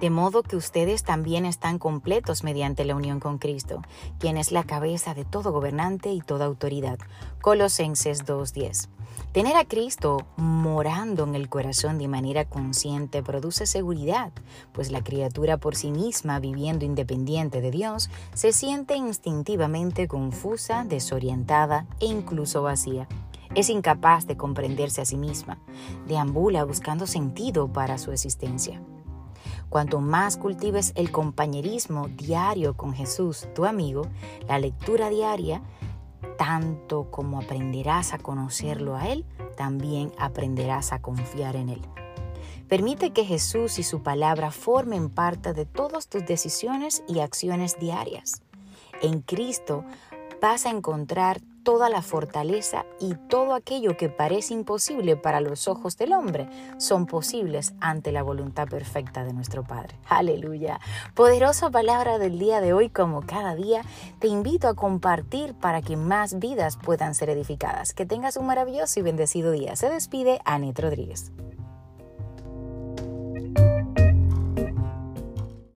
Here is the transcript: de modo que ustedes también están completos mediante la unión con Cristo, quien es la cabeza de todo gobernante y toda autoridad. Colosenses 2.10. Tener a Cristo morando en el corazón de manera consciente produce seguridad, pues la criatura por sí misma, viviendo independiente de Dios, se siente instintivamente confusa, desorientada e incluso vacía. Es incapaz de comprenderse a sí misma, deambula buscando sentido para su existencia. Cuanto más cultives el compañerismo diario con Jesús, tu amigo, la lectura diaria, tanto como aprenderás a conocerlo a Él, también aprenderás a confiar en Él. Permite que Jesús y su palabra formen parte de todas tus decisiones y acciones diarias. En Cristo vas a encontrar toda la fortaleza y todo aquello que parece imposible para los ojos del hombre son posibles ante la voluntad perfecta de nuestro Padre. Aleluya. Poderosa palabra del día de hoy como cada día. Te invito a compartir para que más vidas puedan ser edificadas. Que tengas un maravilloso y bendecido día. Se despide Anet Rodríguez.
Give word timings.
de 0.00 0.10
modo 0.10 0.42
que 0.42 0.56
ustedes 0.56 1.04
también 1.04 1.44
están 1.44 1.78
completos 1.78 2.42
mediante 2.42 2.84
la 2.84 2.94
unión 2.94 3.20
con 3.20 3.38
Cristo, 3.38 3.82
quien 4.18 4.38
es 4.38 4.50
la 4.50 4.64
cabeza 4.64 5.14
de 5.14 5.24
todo 5.24 5.52
gobernante 5.52 6.10
y 6.12 6.20
toda 6.20 6.46
autoridad. 6.46 6.98
Colosenses 7.42 8.24
2.10. 8.24 8.88
Tener 9.32 9.56
a 9.56 9.64
Cristo 9.64 10.26
morando 10.36 11.24
en 11.24 11.34
el 11.34 11.48
corazón 11.48 11.98
de 11.98 12.08
manera 12.08 12.46
consciente 12.46 13.22
produce 13.22 13.66
seguridad, 13.66 14.32
pues 14.72 14.90
la 14.90 15.04
criatura 15.04 15.58
por 15.58 15.76
sí 15.76 15.90
misma, 15.90 16.40
viviendo 16.40 16.84
independiente 16.84 17.60
de 17.60 17.70
Dios, 17.70 18.10
se 18.34 18.52
siente 18.52 18.96
instintivamente 18.96 20.08
confusa, 20.08 20.84
desorientada 20.84 21.86
e 22.00 22.06
incluso 22.06 22.62
vacía. 22.62 23.06
Es 23.54 23.68
incapaz 23.68 24.26
de 24.26 24.36
comprenderse 24.36 25.00
a 25.00 25.04
sí 25.04 25.16
misma, 25.16 25.58
deambula 26.06 26.64
buscando 26.64 27.06
sentido 27.06 27.68
para 27.68 27.98
su 27.98 28.12
existencia. 28.12 28.80
Cuanto 29.70 30.00
más 30.00 30.36
cultives 30.36 30.92
el 30.96 31.12
compañerismo 31.12 32.08
diario 32.08 32.76
con 32.76 32.92
Jesús, 32.92 33.48
tu 33.54 33.64
amigo, 33.64 34.02
la 34.48 34.58
lectura 34.58 35.08
diaria, 35.08 35.62
tanto 36.36 37.08
como 37.10 37.38
aprenderás 37.38 38.12
a 38.12 38.18
conocerlo 38.18 38.96
a 38.96 39.08
Él, 39.08 39.24
también 39.56 40.12
aprenderás 40.18 40.92
a 40.92 41.00
confiar 41.00 41.54
en 41.54 41.68
Él. 41.68 41.80
Permite 42.68 43.12
que 43.12 43.24
Jesús 43.24 43.78
y 43.78 43.84
su 43.84 44.02
palabra 44.02 44.50
formen 44.50 45.08
parte 45.08 45.52
de 45.52 45.66
todas 45.66 46.08
tus 46.08 46.26
decisiones 46.26 47.04
y 47.06 47.20
acciones 47.20 47.78
diarias. 47.78 48.42
En 49.02 49.20
Cristo 49.20 49.84
vas 50.42 50.66
a 50.66 50.70
encontrar 50.70 51.40
toda 51.70 51.88
la 51.88 52.02
fortaleza 52.02 52.84
y 52.98 53.14
todo 53.14 53.54
aquello 53.54 53.96
que 53.96 54.08
parece 54.08 54.54
imposible 54.54 55.14
para 55.14 55.40
los 55.40 55.68
ojos 55.68 55.96
del 55.96 56.12
hombre 56.12 56.48
son 56.78 57.06
posibles 57.06 57.74
ante 57.78 58.10
la 58.10 58.24
voluntad 58.24 58.66
perfecta 58.66 59.22
de 59.22 59.32
nuestro 59.32 59.62
Padre. 59.62 59.94
Aleluya. 60.08 60.80
Poderosa 61.14 61.70
palabra 61.70 62.18
del 62.18 62.40
día 62.40 62.60
de 62.60 62.72
hoy 62.72 62.88
como 62.88 63.24
cada 63.24 63.54
día. 63.54 63.82
Te 64.18 64.26
invito 64.26 64.66
a 64.66 64.74
compartir 64.74 65.54
para 65.54 65.80
que 65.80 65.96
más 65.96 66.40
vidas 66.40 66.76
puedan 66.76 67.14
ser 67.14 67.30
edificadas. 67.30 67.92
Que 67.92 68.04
tengas 68.04 68.36
un 68.36 68.46
maravilloso 68.46 68.98
y 68.98 69.04
bendecido 69.04 69.52
día. 69.52 69.76
Se 69.76 69.88
despide 69.88 70.40
Anet 70.44 70.76
Rodríguez. 70.76 71.30